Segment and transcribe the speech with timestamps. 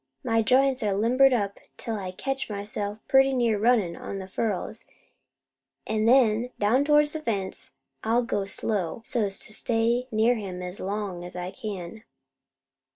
[0.23, 4.31] My joints are limbered up till I catch myself pretty near runnin', on the up
[4.31, 4.71] furrow,
[5.85, 10.79] an' then, down towards the fence, I go slow so's to stay near him as
[10.79, 12.03] long as I can."